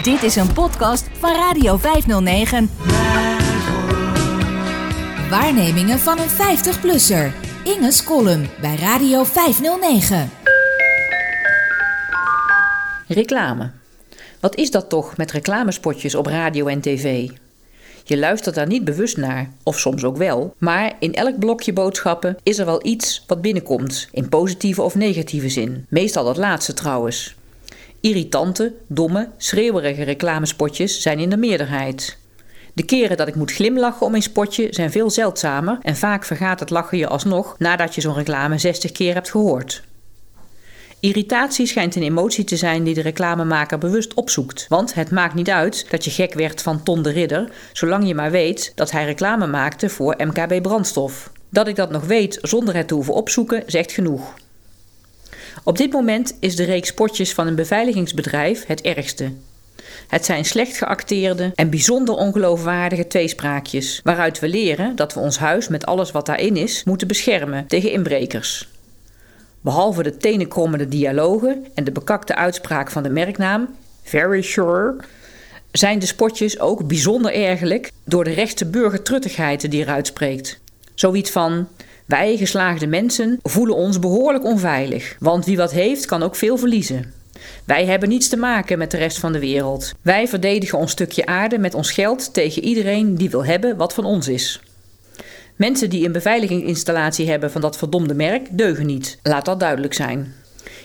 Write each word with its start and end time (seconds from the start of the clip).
Dit 0.00 0.22
is 0.22 0.36
een 0.36 0.52
podcast 0.52 1.08
van 1.12 1.34
Radio 1.34 1.76
509. 1.76 2.70
Waarnemingen 5.30 5.98
van 5.98 6.18
een 6.18 6.28
50-plusser. 6.28 7.32
Inge's 7.64 8.04
column 8.04 8.48
bij 8.60 8.76
Radio 8.76 9.24
509. 9.24 10.30
Reclame. 13.08 13.70
Wat 14.40 14.56
is 14.56 14.70
dat 14.70 14.88
toch 14.88 15.16
met 15.16 15.30
reclamespotjes 15.30 16.14
op 16.14 16.26
radio 16.26 16.66
en 16.66 16.80
tv? 16.80 17.28
Je 18.04 18.18
luistert 18.18 18.54
daar 18.54 18.66
niet 18.66 18.84
bewust 18.84 19.16
naar, 19.16 19.50
of 19.62 19.78
soms 19.78 20.04
ook 20.04 20.16
wel, 20.16 20.54
maar 20.58 20.92
in 20.98 21.14
elk 21.14 21.38
blokje 21.38 21.72
boodschappen 21.72 22.36
is 22.42 22.58
er 22.58 22.66
wel 22.66 22.86
iets 22.86 23.24
wat 23.26 23.42
binnenkomt, 23.42 24.08
in 24.12 24.28
positieve 24.28 24.82
of 24.82 24.94
negatieve 24.94 25.48
zin. 25.48 25.86
Meestal 25.88 26.24
dat 26.24 26.36
laatste 26.36 26.74
trouwens. 26.74 27.34
Irritante, 28.02 28.72
domme, 28.86 29.28
schreeuwerige 29.36 30.02
reclamespotjes 30.02 31.02
zijn 31.02 31.18
in 31.18 31.30
de 31.30 31.36
meerderheid. 31.36 32.18
De 32.72 32.84
keren 32.84 33.16
dat 33.16 33.28
ik 33.28 33.34
moet 33.34 33.52
glimlachen 33.52 34.06
om 34.06 34.14
een 34.14 34.22
spotje 34.22 34.66
zijn 34.70 34.90
veel 34.90 35.10
zeldzamer 35.10 35.78
en 35.82 35.96
vaak 35.96 36.24
vergaat 36.24 36.60
het 36.60 36.70
lachen 36.70 36.98
je 36.98 37.08
alsnog 37.08 37.54
nadat 37.58 37.94
je 37.94 38.00
zo'n 38.00 38.14
reclame 38.14 38.58
60 38.58 38.92
keer 38.92 39.14
hebt 39.14 39.30
gehoord. 39.30 39.82
Irritatie 41.00 41.66
schijnt 41.66 41.96
een 41.96 42.02
emotie 42.02 42.44
te 42.44 42.56
zijn 42.56 42.84
die 42.84 42.94
de 42.94 43.00
reclamemaker 43.00 43.78
bewust 43.78 44.14
opzoekt. 44.14 44.66
Want 44.68 44.94
het 44.94 45.10
maakt 45.10 45.34
niet 45.34 45.50
uit 45.50 45.86
dat 45.90 46.04
je 46.04 46.10
gek 46.10 46.34
werd 46.34 46.62
van 46.62 46.82
Ton 46.82 47.02
de 47.02 47.10
Ridder, 47.10 47.52
zolang 47.72 48.06
je 48.06 48.14
maar 48.14 48.30
weet 48.30 48.72
dat 48.74 48.90
hij 48.90 49.04
reclame 49.04 49.46
maakte 49.46 49.88
voor 49.88 50.14
MKB 50.18 50.62
Brandstof. 50.62 51.30
Dat 51.50 51.68
ik 51.68 51.76
dat 51.76 51.90
nog 51.90 52.04
weet 52.04 52.38
zonder 52.40 52.76
het 52.76 52.88
te 52.88 52.94
hoeven 52.94 53.14
opzoeken, 53.14 53.62
zegt 53.66 53.92
genoeg. 53.92 54.34
Op 55.64 55.76
dit 55.76 55.92
moment 55.92 56.36
is 56.40 56.56
de 56.56 56.64
reeks 56.64 56.94
potjes 56.94 57.32
van 57.32 57.46
een 57.46 57.54
beveiligingsbedrijf 57.54 58.66
het 58.66 58.80
ergste. 58.80 59.32
Het 60.08 60.24
zijn 60.24 60.44
slecht 60.44 60.76
geacteerde 60.76 61.52
en 61.54 61.70
bijzonder 61.70 62.14
ongeloofwaardige 62.14 63.06
tweespraakjes, 63.06 64.00
waaruit 64.04 64.38
we 64.38 64.48
leren 64.48 64.96
dat 64.96 65.14
we 65.14 65.20
ons 65.20 65.38
huis 65.38 65.68
met 65.68 65.86
alles 65.86 66.10
wat 66.10 66.26
daarin 66.26 66.56
is 66.56 66.84
moeten 66.84 67.08
beschermen 67.08 67.66
tegen 67.66 67.90
inbrekers. 67.90 68.68
Behalve 69.60 70.02
de 70.02 70.16
tenenkrommende 70.16 70.88
dialogen 70.88 71.66
en 71.74 71.84
de 71.84 71.92
bekakte 71.92 72.34
uitspraak 72.34 72.90
van 72.90 73.02
de 73.02 73.10
merknaam, 73.10 73.68
very 74.02 74.42
sure, 74.42 74.96
zijn 75.72 75.98
de 75.98 76.06
spotjes 76.06 76.60
ook 76.60 76.86
bijzonder 76.86 77.34
ergerlijk 77.34 77.92
door 78.04 78.24
de 78.24 78.32
rechtse 78.32 78.66
burgertruttigheid 78.66 79.70
die 79.70 79.82
eruit 79.82 80.06
spreekt. 80.06 80.60
Zoiets 80.94 81.30
van: 81.30 81.68
wij 82.12 82.36
geslaagde 82.36 82.86
mensen 82.86 83.38
voelen 83.42 83.76
ons 83.76 83.98
behoorlijk 83.98 84.44
onveilig, 84.44 85.16
want 85.18 85.44
wie 85.44 85.56
wat 85.56 85.72
heeft 85.72 86.06
kan 86.06 86.22
ook 86.22 86.36
veel 86.36 86.56
verliezen. 86.56 87.12
Wij 87.64 87.84
hebben 87.86 88.08
niets 88.08 88.28
te 88.28 88.36
maken 88.36 88.78
met 88.78 88.90
de 88.90 88.96
rest 88.96 89.18
van 89.18 89.32
de 89.32 89.38
wereld. 89.38 89.92
Wij 90.02 90.28
verdedigen 90.28 90.78
ons 90.78 90.90
stukje 90.90 91.26
aarde 91.26 91.58
met 91.58 91.74
ons 91.74 91.90
geld 91.90 92.34
tegen 92.34 92.62
iedereen 92.62 93.16
die 93.16 93.30
wil 93.30 93.44
hebben 93.44 93.76
wat 93.76 93.94
van 93.94 94.04
ons 94.04 94.28
is. 94.28 94.60
Mensen 95.56 95.90
die 95.90 96.06
een 96.06 96.12
beveiligingsinstallatie 96.12 97.30
hebben 97.30 97.50
van 97.50 97.60
dat 97.60 97.76
verdomde 97.76 98.14
merk 98.14 98.46
deugen 98.50 98.86
niet. 98.86 99.18
Laat 99.22 99.44
dat 99.44 99.60
duidelijk 99.60 99.94
zijn. 99.94 100.34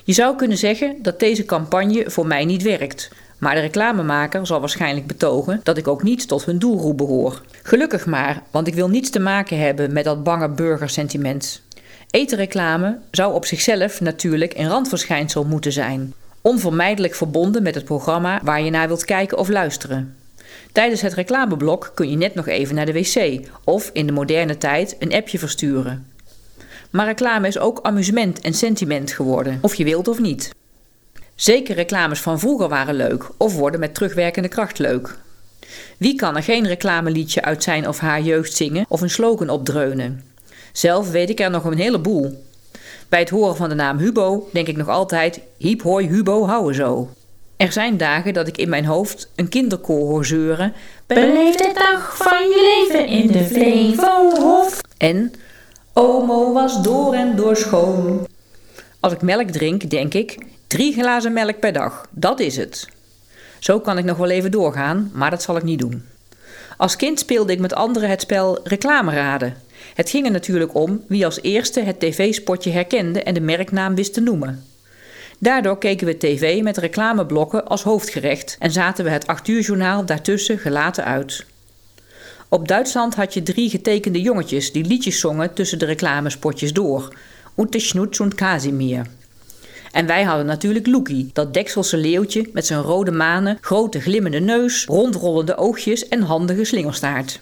Je 0.03 0.13
zou 0.13 0.35
kunnen 0.35 0.57
zeggen 0.57 0.95
dat 1.01 1.19
deze 1.19 1.45
campagne 1.45 2.09
voor 2.09 2.27
mij 2.27 2.45
niet 2.45 2.63
werkt. 2.63 3.11
Maar 3.37 3.55
de 3.55 3.61
reclamemaker 3.61 4.47
zal 4.47 4.59
waarschijnlijk 4.59 5.07
betogen 5.07 5.59
dat 5.63 5.77
ik 5.77 5.87
ook 5.87 6.03
niet 6.03 6.27
tot 6.27 6.45
hun 6.45 6.59
doelgroep 6.59 6.97
behoor. 6.97 7.41
Gelukkig 7.63 8.05
maar, 8.05 8.41
want 8.51 8.67
ik 8.67 8.73
wil 8.73 8.89
niets 8.89 9.09
te 9.09 9.19
maken 9.19 9.59
hebben 9.59 9.93
met 9.93 10.03
dat 10.03 10.23
bange 10.23 10.49
burgersentiment. 10.49 11.61
Etenreclame 12.11 12.97
zou 13.11 13.33
op 13.33 13.45
zichzelf 13.45 14.01
natuurlijk 14.01 14.53
een 14.57 14.67
randverschijnsel 14.67 15.43
moeten 15.43 15.71
zijn. 15.71 16.13
Onvermijdelijk 16.41 17.15
verbonden 17.15 17.63
met 17.63 17.75
het 17.75 17.85
programma 17.85 18.39
waar 18.43 18.61
je 18.61 18.69
naar 18.69 18.87
wilt 18.87 19.05
kijken 19.05 19.37
of 19.37 19.49
luisteren. 19.49 20.15
Tijdens 20.71 21.01
het 21.01 21.13
reclameblok 21.13 21.91
kun 21.93 22.09
je 22.09 22.17
net 22.17 22.35
nog 22.35 22.47
even 22.47 22.75
naar 22.75 22.85
de 22.85 22.93
wc 22.93 23.47
of 23.63 23.89
in 23.93 24.05
de 24.05 24.11
moderne 24.11 24.57
tijd 24.57 24.95
een 24.99 25.13
appje 25.13 25.39
versturen. 25.39 26.11
Maar 26.89 27.05
reclame 27.05 27.47
is 27.47 27.59
ook 27.59 27.79
amusement 27.81 28.39
en 28.39 28.53
sentiment 28.53 29.11
geworden, 29.11 29.59
of 29.61 29.75
je 29.75 29.83
wilt 29.83 30.07
of 30.07 30.19
niet. 30.19 30.55
Zeker 31.37 31.75
reclames 31.75 32.21
van 32.21 32.39
vroeger 32.39 32.69
waren 32.69 32.95
leuk 32.95 33.29
of 33.37 33.55
worden 33.55 33.79
met 33.79 33.93
terugwerkende 33.93 34.47
kracht 34.47 34.79
leuk. 34.79 35.17
Wie 35.97 36.15
kan 36.15 36.35
er 36.35 36.43
geen 36.43 36.67
reclameliedje 36.67 37.41
uit 37.41 37.63
zijn 37.63 37.87
of 37.87 37.99
haar 37.99 38.21
jeugd 38.21 38.53
zingen 38.53 38.85
of 38.89 39.01
een 39.01 39.09
slogan 39.09 39.49
opdreunen? 39.49 40.23
Zelf 40.71 41.11
weet 41.11 41.29
ik 41.29 41.39
er 41.39 41.49
nog 41.49 41.63
een 41.63 41.77
heleboel. 41.77 42.43
Bij 43.09 43.19
het 43.19 43.29
horen 43.29 43.55
van 43.55 43.69
de 43.69 43.75
naam 43.75 43.97
Hubo 43.97 44.49
denk 44.53 44.67
ik 44.67 44.77
nog 44.77 44.87
altijd: 44.87 45.39
hiep 45.57 45.81
hoi 45.81 46.07
Hubo, 46.07 46.45
houden 46.45 46.75
zo. 46.75 47.09
Er 47.57 47.71
zijn 47.71 47.97
dagen 47.97 48.33
dat 48.33 48.47
ik 48.47 48.57
in 48.57 48.69
mijn 48.69 48.85
hoofd 48.85 49.31
een 49.35 49.49
kinderkoor 49.49 50.07
hoor 50.07 50.25
zeuren. 50.25 50.73
Beleef 51.07 51.55
de 51.55 51.71
dag 51.73 52.17
van 52.17 52.41
je 52.41 52.85
leven 52.89 53.07
in 53.07 53.27
de 53.27 53.43
Flevohof. 53.43 54.81
En 54.97 55.33
Omo 55.93 56.53
was 56.53 56.81
door 56.81 57.13
en 57.13 57.35
door 57.35 57.55
schoon. 57.55 58.26
Als 59.07 59.15
ik 59.15 59.21
melk 59.21 59.49
drink, 59.49 59.89
denk 59.89 60.13
ik, 60.13 60.37
drie 60.67 60.93
glazen 60.93 61.33
melk 61.33 61.59
per 61.59 61.73
dag, 61.73 62.07
dat 62.11 62.39
is 62.39 62.57
het. 62.57 62.87
Zo 63.59 63.79
kan 63.79 63.97
ik 63.97 64.05
nog 64.05 64.17
wel 64.17 64.29
even 64.29 64.51
doorgaan, 64.51 65.11
maar 65.13 65.29
dat 65.29 65.41
zal 65.41 65.57
ik 65.57 65.63
niet 65.63 65.79
doen. 65.79 66.05
Als 66.77 66.95
kind 66.95 67.19
speelde 67.19 67.51
ik 67.51 67.59
met 67.59 67.73
anderen 67.73 68.09
het 68.09 68.21
spel 68.21 68.59
reclame 68.63 69.13
raden. 69.13 69.55
Het 69.93 70.09
ging 70.09 70.25
er 70.25 70.31
natuurlijk 70.31 70.75
om 70.75 71.03
wie 71.07 71.25
als 71.25 71.41
eerste 71.41 71.81
het 71.81 71.99
tv-spotje 71.99 72.71
herkende 72.71 73.23
en 73.23 73.33
de 73.33 73.41
merknaam 73.41 73.95
wist 73.95 74.13
te 74.13 74.21
noemen. 74.21 74.63
Daardoor 75.39 75.77
keken 75.77 76.07
we 76.07 76.17
tv 76.17 76.61
met 76.61 76.77
reclameblokken 76.77 77.67
als 77.67 77.83
hoofdgerecht 77.83 78.55
en 78.59 78.71
zaten 78.71 79.03
we 79.03 79.09
het 79.09 79.27
8 79.27 79.47
uur 79.47 79.61
journaal 79.61 80.05
daartussen 80.05 80.57
gelaten 80.57 81.05
uit. 81.05 81.45
Op 82.49 82.67
Duitsland 82.67 83.15
had 83.15 83.33
je 83.33 83.43
drie 83.43 83.69
getekende 83.69 84.21
jongetjes 84.21 84.71
die 84.71 84.85
liedjes 84.85 85.19
zongen 85.19 85.53
tussen 85.53 85.79
de 85.79 85.85
reclamespotjes 85.85 86.73
door. 86.73 87.13
Ute 87.57 87.79
Schnutz 87.79 88.19
und 88.19 88.35
Casimir. 88.35 89.05
En 89.91 90.05
wij 90.05 90.23
hadden 90.23 90.45
natuurlijk 90.45 90.87
Loekie, 90.87 91.29
dat 91.33 91.53
dekselse 91.53 91.97
leeuwtje 91.97 92.49
met 92.53 92.65
zijn 92.65 92.81
rode 92.81 93.11
manen, 93.11 93.57
grote 93.61 93.99
glimmende 93.99 94.39
neus, 94.39 94.85
rondrollende 94.85 95.57
oogjes 95.57 96.07
en 96.07 96.21
handige 96.21 96.63
slingerstaart. 96.63 97.39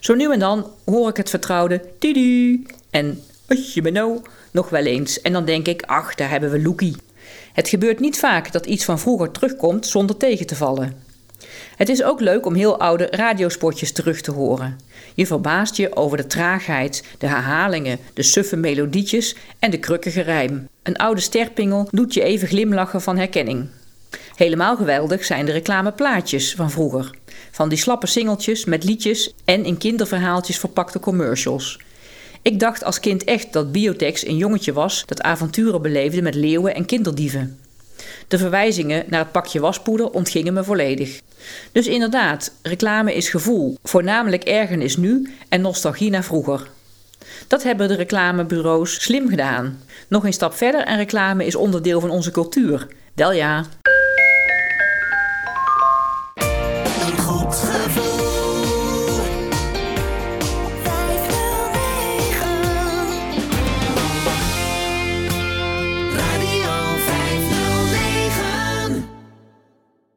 Zo 0.00 0.14
nu 0.14 0.32
en 0.32 0.38
dan 0.38 0.66
hoor 0.84 1.08
ik 1.08 1.16
het 1.16 1.30
vertrouwde 1.30 1.82
Tidu 1.98 2.66
en 2.90 3.22
Usje 3.48 3.82
Beno 3.82 4.22
nog 4.50 4.68
wel 4.68 4.84
eens. 4.84 5.20
En 5.20 5.32
dan 5.32 5.44
denk 5.44 5.66
ik, 5.66 5.82
ach, 5.82 6.14
daar 6.14 6.30
hebben 6.30 6.50
we 6.50 6.62
Loekie. 6.62 6.96
Het 7.52 7.68
gebeurt 7.68 8.00
niet 8.00 8.18
vaak 8.18 8.52
dat 8.52 8.66
iets 8.66 8.84
van 8.84 8.98
vroeger 8.98 9.30
terugkomt 9.30 9.86
zonder 9.86 10.16
tegen 10.16 10.46
te 10.46 10.56
vallen. 10.56 11.09
Het 11.76 11.88
is 11.88 12.02
ook 12.02 12.20
leuk 12.20 12.46
om 12.46 12.54
heel 12.54 12.80
oude 12.80 13.08
radiospotjes 13.10 13.92
terug 13.92 14.20
te 14.20 14.30
horen. 14.30 14.78
Je 15.14 15.26
verbaast 15.26 15.76
je 15.76 15.96
over 15.96 16.16
de 16.16 16.26
traagheid, 16.26 17.04
de 17.18 17.26
herhalingen, 17.26 17.98
de 18.14 18.22
suffe 18.22 18.56
melodietjes 18.56 19.36
en 19.58 19.70
de 19.70 19.78
krukkige 19.78 20.20
rijm. 20.20 20.68
Een 20.82 20.96
oude 20.96 21.20
sterpingel 21.20 21.88
doet 21.90 22.14
je 22.14 22.22
even 22.22 22.48
glimlachen 22.48 23.02
van 23.02 23.16
herkenning. 23.16 23.68
Helemaal 24.34 24.76
geweldig 24.76 25.24
zijn 25.24 25.46
de 25.46 25.52
reclameplaatjes 25.52 26.54
van 26.54 26.70
vroeger. 26.70 27.10
Van 27.50 27.68
die 27.68 27.78
slappe 27.78 28.06
singeltjes 28.06 28.64
met 28.64 28.84
liedjes 28.84 29.34
en 29.44 29.64
in 29.64 29.78
kinderverhaaltjes 29.78 30.58
verpakte 30.58 31.00
commercials. 31.00 31.78
Ik 32.42 32.60
dacht 32.60 32.84
als 32.84 33.00
kind 33.00 33.24
echt 33.24 33.52
dat 33.52 33.72
Biotex 33.72 34.26
een 34.26 34.36
jongetje 34.36 34.72
was 34.72 35.02
dat 35.06 35.22
avonturen 35.22 35.82
beleefde 35.82 36.22
met 36.22 36.34
leeuwen 36.34 36.74
en 36.74 36.84
kinderdieven. 36.84 37.58
De 38.30 38.38
verwijzingen 38.38 39.04
naar 39.08 39.20
het 39.20 39.32
pakje 39.32 39.60
waspoeder 39.60 40.10
ontgingen 40.10 40.52
me 40.52 40.64
volledig. 40.64 41.20
Dus 41.72 41.86
inderdaad, 41.86 42.52
reclame 42.62 43.14
is 43.14 43.28
gevoel, 43.28 43.76
voornamelijk 43.82 44.44
ergernis 44.44 44.96
nu 44.96 45.34
en 45.48 45.60
nostalgie 45.60 46.10
naar 46.10 46.24
vroeger. 46.24 46.68
Dat 47.46 47.62
hebben 47.62 47.88
de 47.88 47.94
reclamebureaus 47.94 49.02
slim 49.02 49.28
gedaan. 49.28 49.80
Nog 50.08 50.24
een 50.24 50.32
stap 50.32 50.54
verder 50.54 50.80
en 50.80 50.96
reclame 50.96 51.46
is 51.46 51.54
onderdeel 51.54 52.00
van 52.00 52.10
onze 52.10 52.30
cultuur. 52.30 52.86
Wel 53.14 53.32
ja. 53.32 53.64